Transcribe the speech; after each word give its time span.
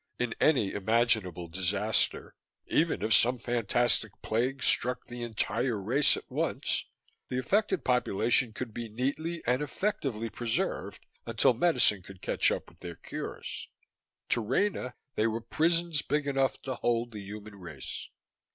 In 0.17 0.33
any 0.41 0.71
imaginable 0.71 1.47
disaster 1.47 2.33
even 2.65 3.03
if 3.03 3.13
some 3.13 3.37
fantastic 3.37 4.11
plague 4.23 4.63
struck 4.63 5.05
the 5.05 5.21
entire 5.21 5.79
race 5.79 6.17
at 6.17 6.27
once 6.27 6.85
the 7.29 7.37
affected 7.37 7.85
population 7.85 8.51
could 8.51 8.73
be 8.73 8.89
neatly 8.89 9.43
and 9.45 9.61
effectively 9.61 10.31
preserved 10.31 11.05
until 11.27 11.53
medicine 11.53 12.01
could 12.01 12.23
catch 12.23 12.49
up 12.49 12.67
with 12.67 12.79
their 12.79 12.95
cures. 12.95 13.67
To 14.29 14.41
Rena, 14.43 14.95
they 15.13 15.27
were 15.27 15.39
prisons 15.39 16.01
big 16.01 16.25
enough 16.25 16.59
to 16.63 16.73
hold 16.77 17.11
the 17.11 17.19
human 17.21 17.53
race. 17.59 18.09